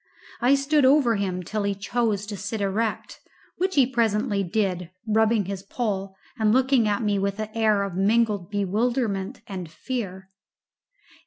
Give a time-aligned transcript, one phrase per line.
[0.41, 3.19] I stood over him till he chose to sit erect,
[3.57, 7.93] which he presently did, rubbing his poll and looking at me with an air of
[7.93, 10.31] mingled bewilderment and fear.